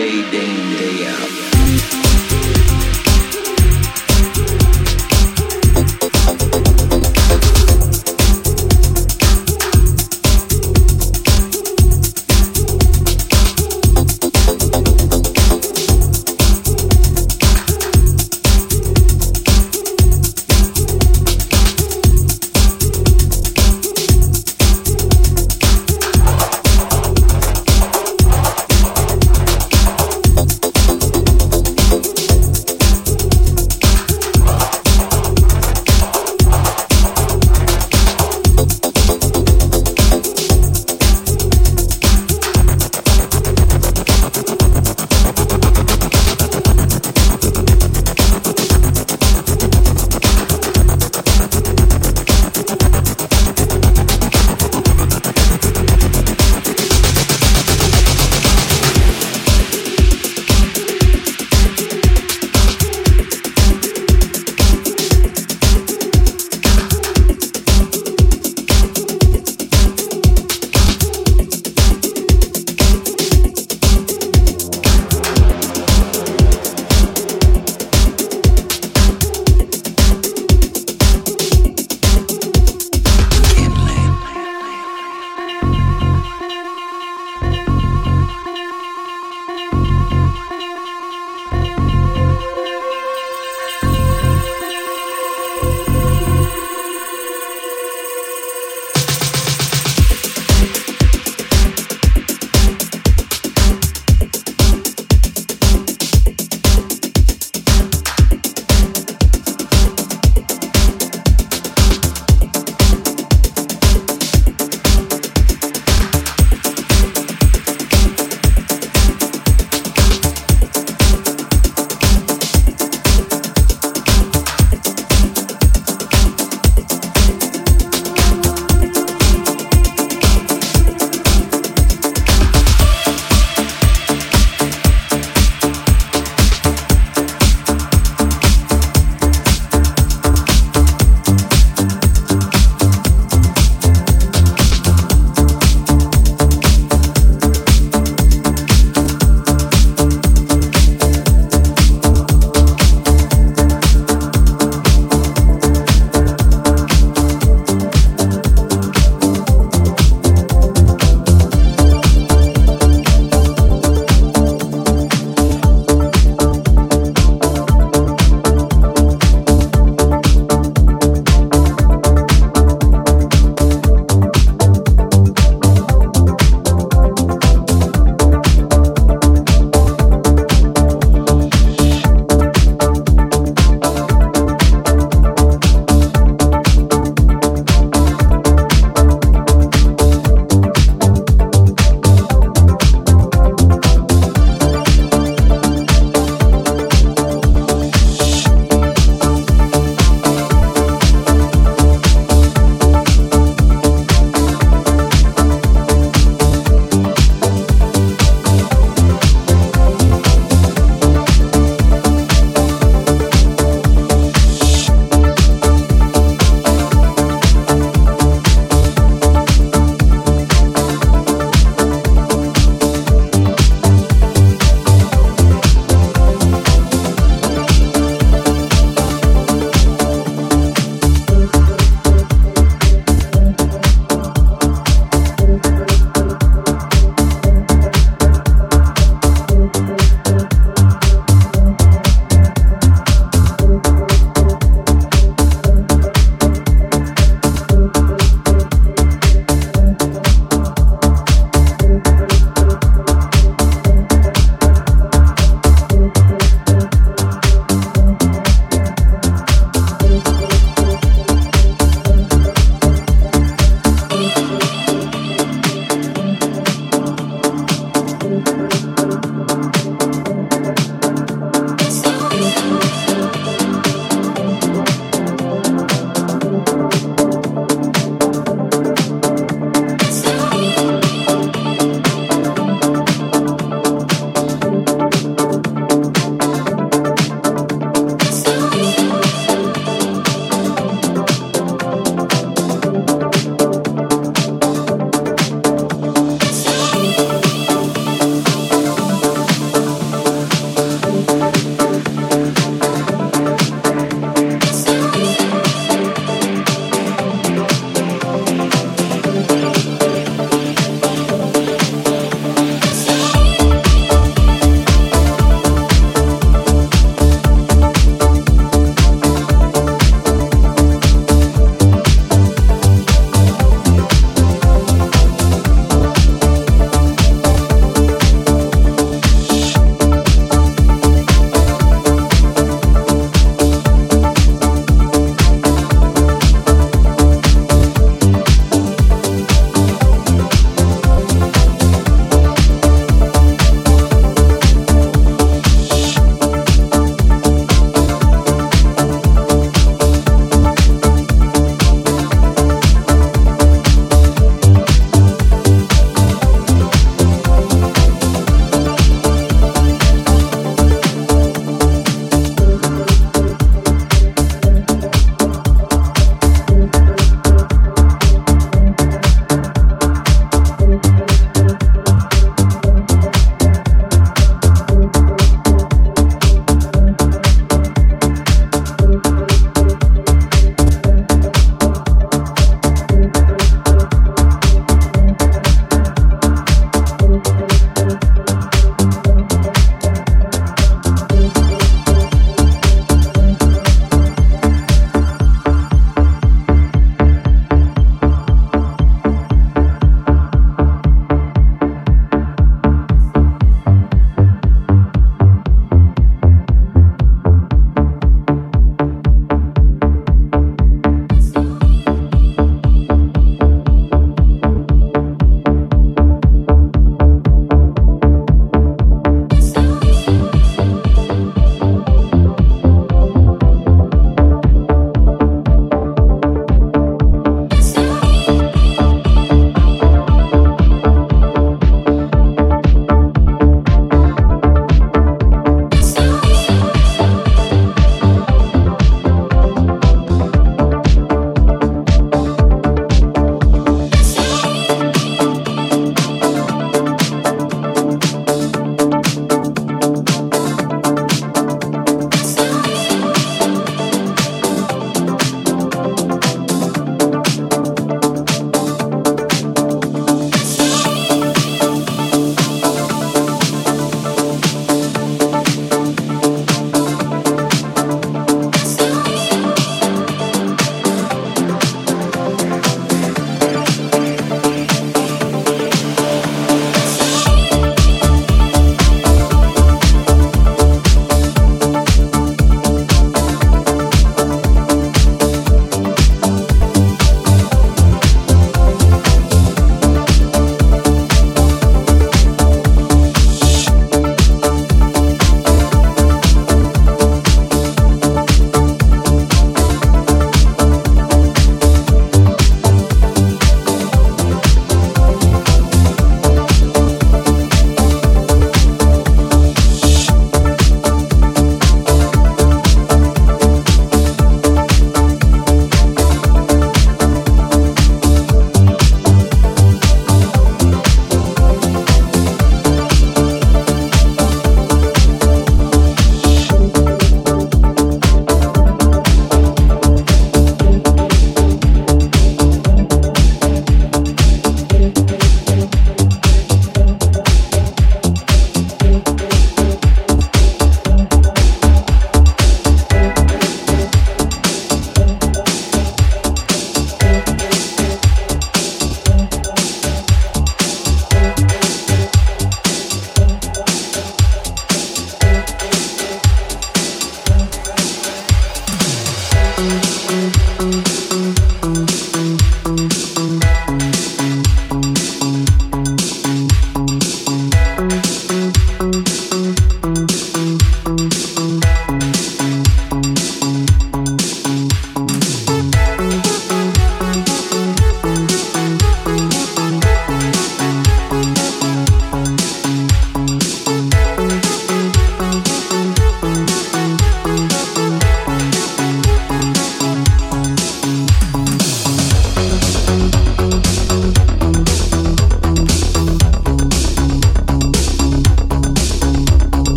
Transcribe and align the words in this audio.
DJ 0.00 0.30
Dane. 0.32 0.69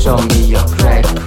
Show 0.00 0.16
me 0.16 0.44
your 0.46 0.66
crack. 0.66 1.19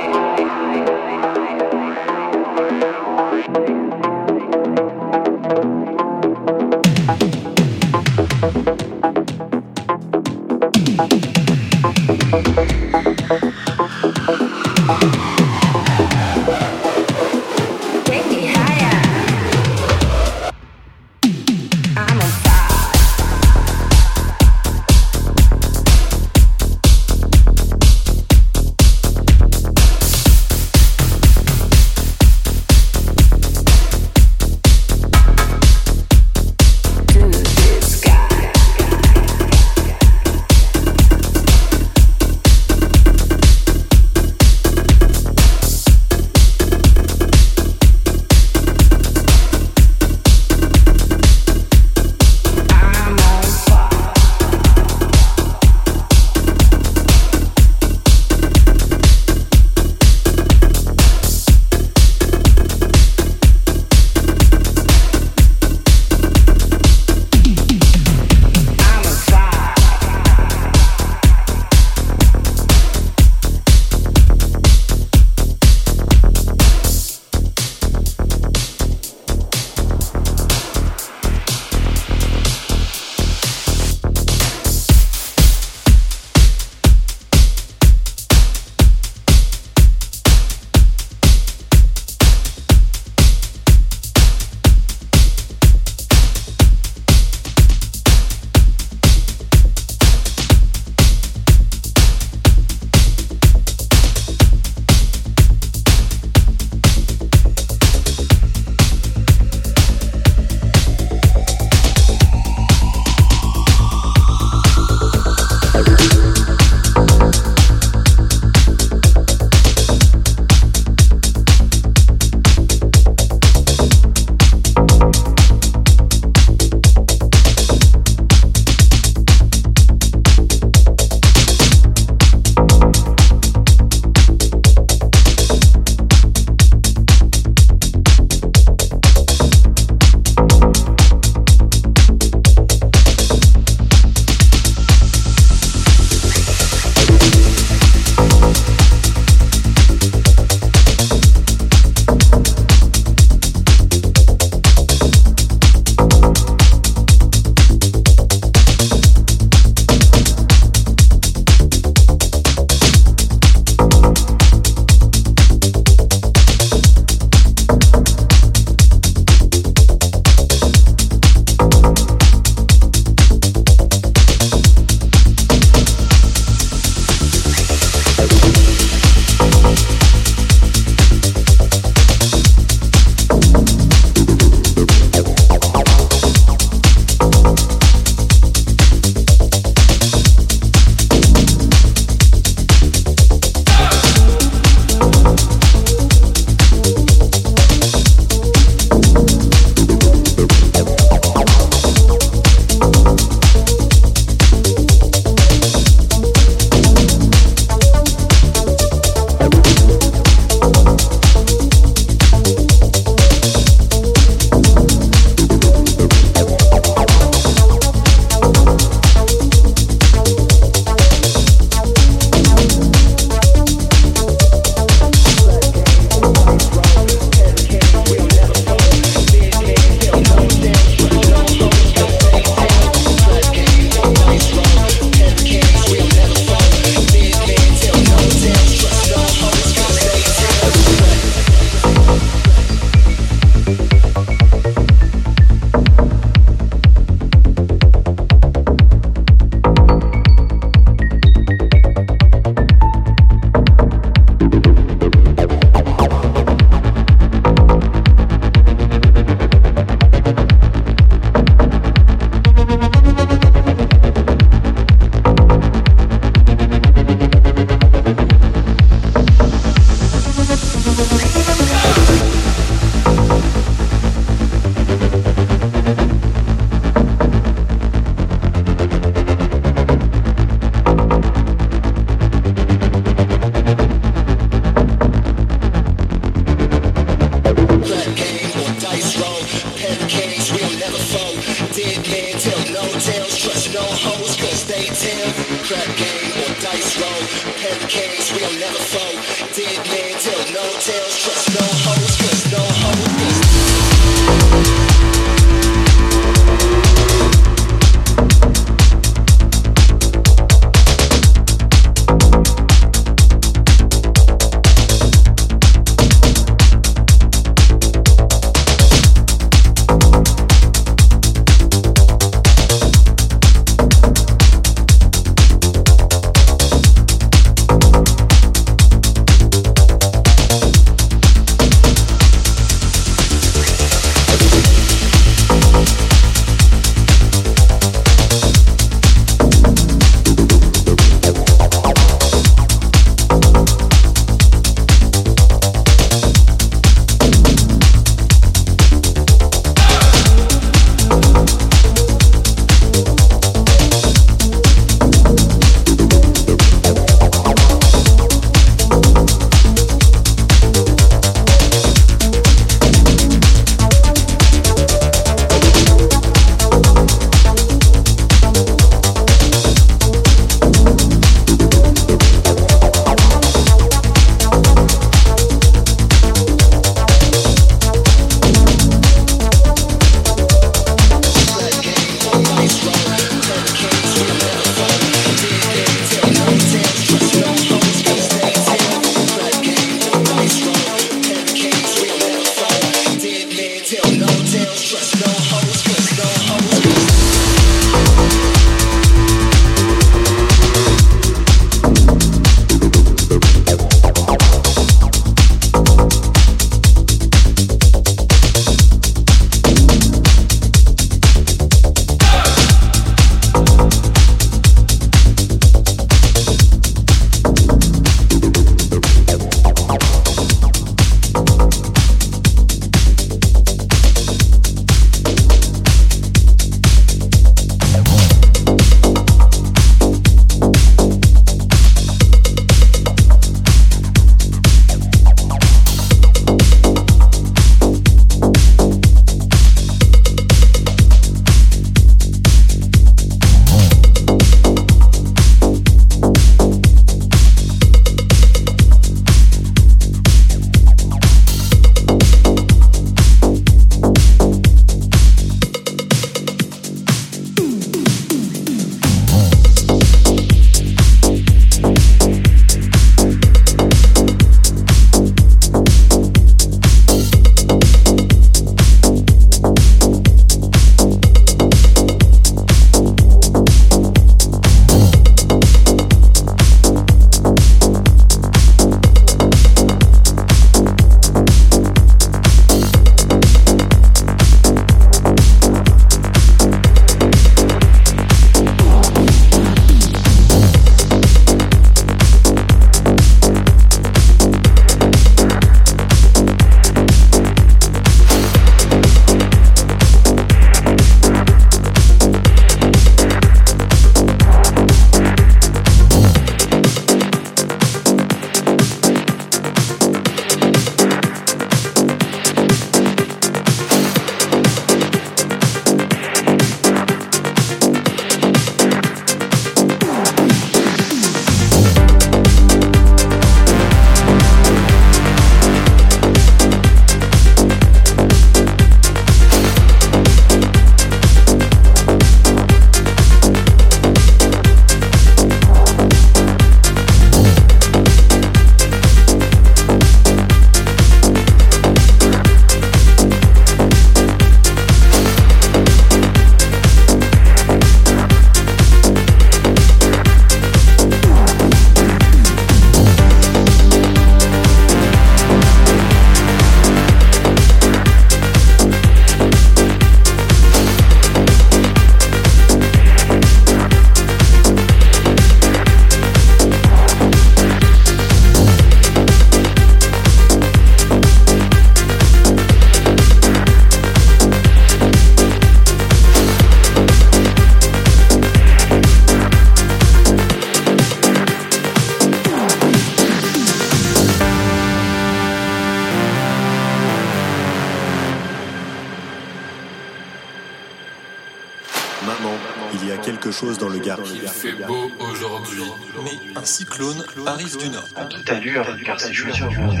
Arrive 597.46 597.76
du 597.76 597.88
nord. 597.90 598.08
En 598.16 598.26
toute 598.26 598.48
allure, 598.50 598.86
car 599.04 599.20
c'est 599.20 599.32
chaussures 599.32 599.68
aujourd'hui. 599.68 600.00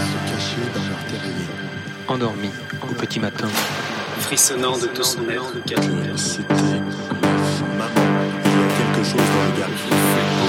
se 0.00 0.30
cacher 0.30 0.62
dans 0.74 0.84
leur 0.88 1.04
terrier. 1.06 1.46
endormi 2.08 2.50
au 2.82 2.94
petit 2.94 3.20
matin. 3.20 3.48
frissonnant 4.18 4.78
de 4.78 4.86
tout 4.86 5.02
son 5.02 5.28
être. 5.28 5.52
Que 5.64 6.16
c'était 6.16 6.54
Maman, 7.78 7.90
il 8.44 8.50
y 8.50 8.62
a 8.62 8.68
quelque 8.76 9.04
chose 9.04 9.28
dans 9.34 9.44
le 9.46 9.60
gars. 9.60 9.68
Un 9.68 10.39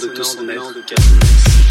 de 0.00 0.08
Dissonance. 0.14 1.67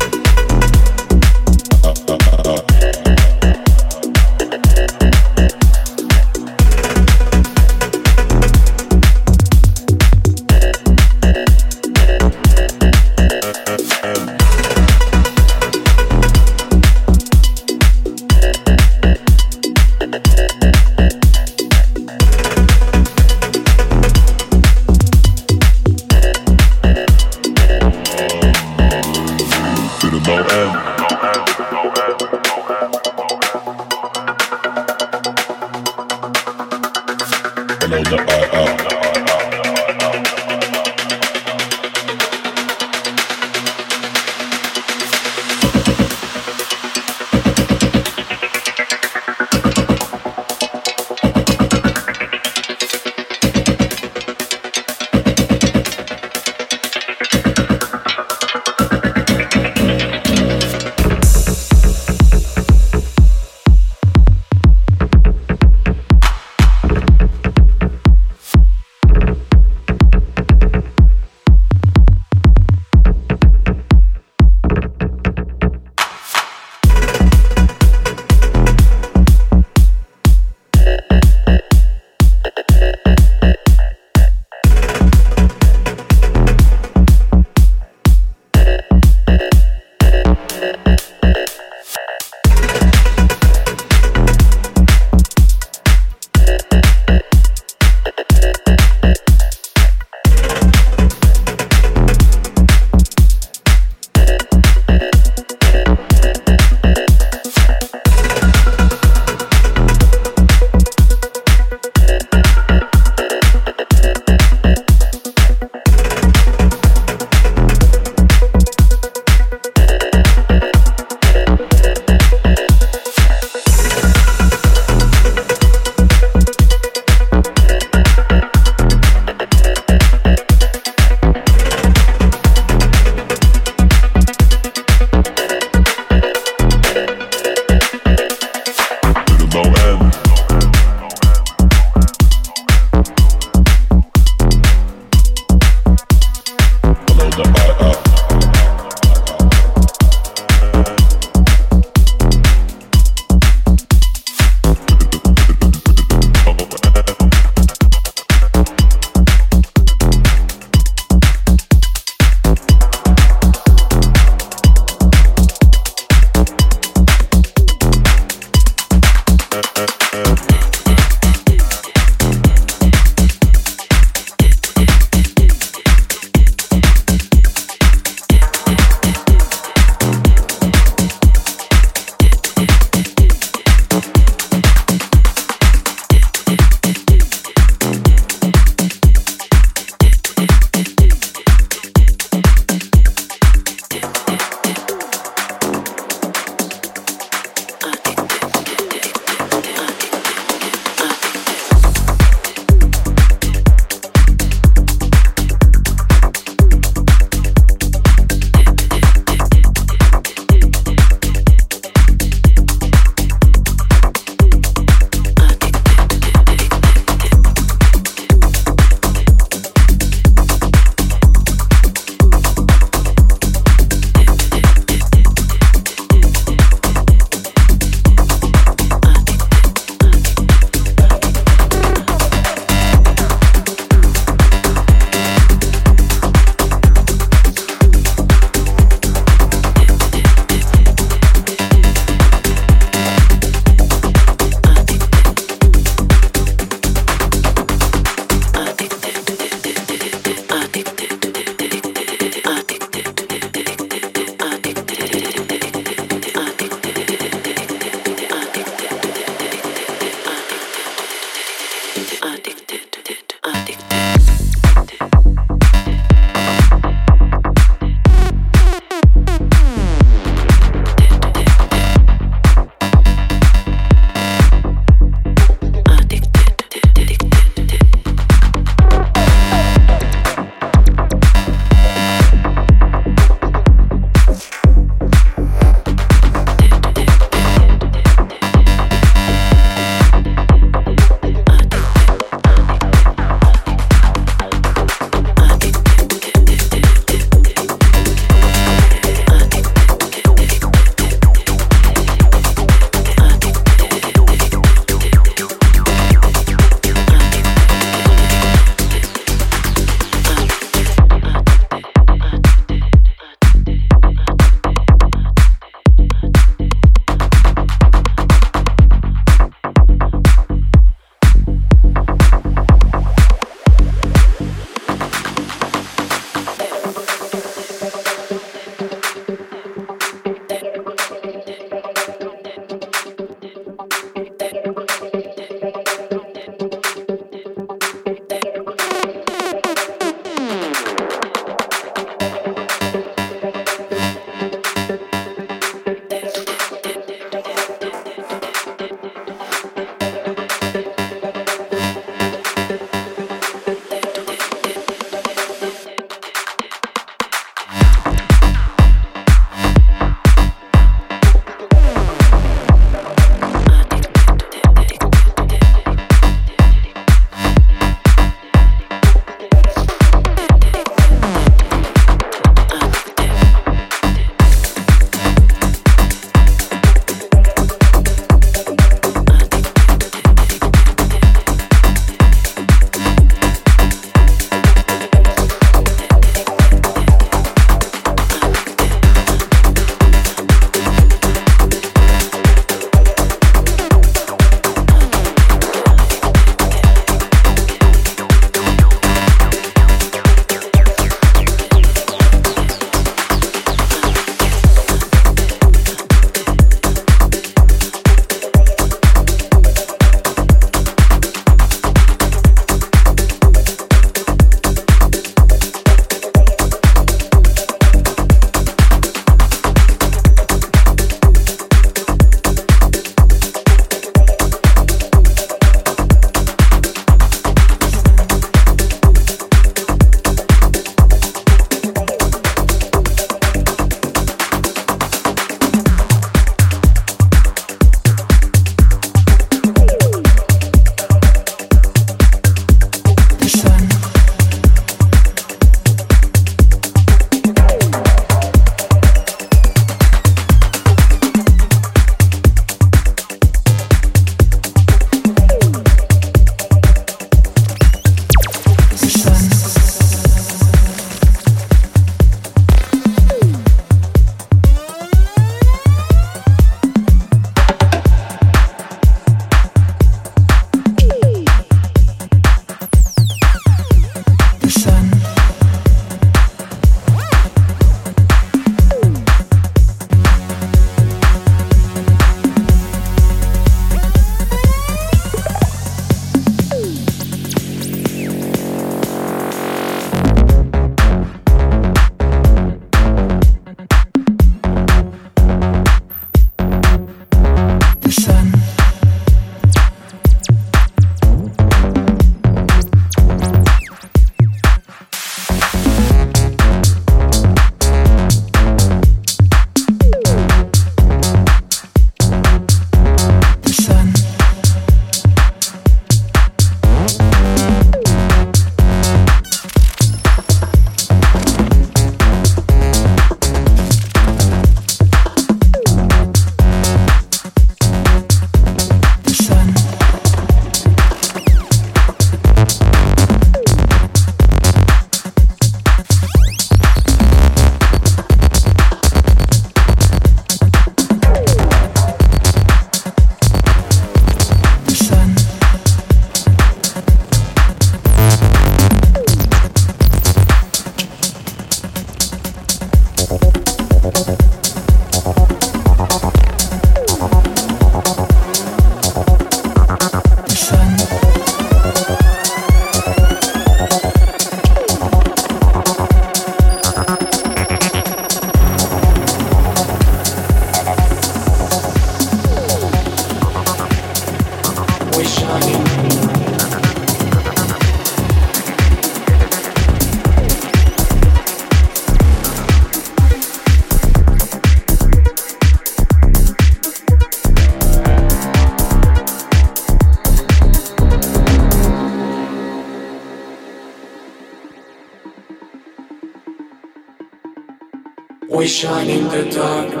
Shine 598.81 599.11
in 599.11 599.27
the 599.29 599.43
darkness. 599.51 600.00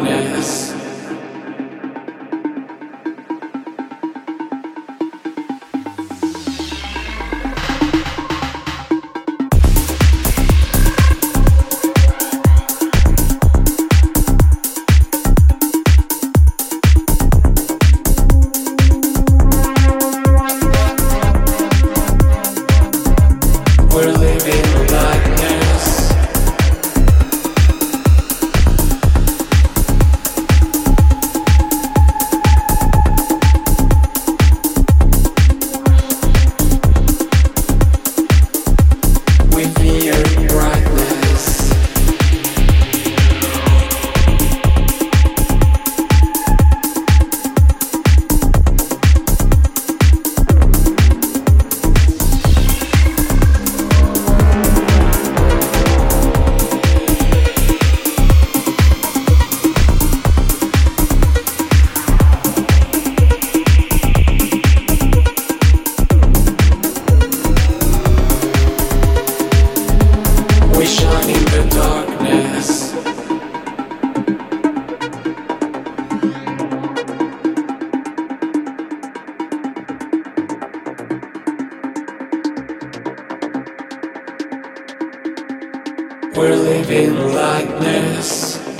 We're 86.33 86.55
living 86.55 87.33
like 87.33 87.67
We 87.81 88.70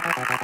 Gracias. 0.00 0.43